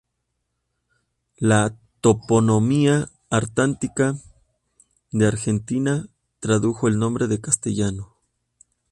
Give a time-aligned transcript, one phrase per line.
[1.37, 4.15] La toponimia antártica
[5.11, 6.07] de Argentina
[6.39, 8.15] tradujo el nombre al castellano.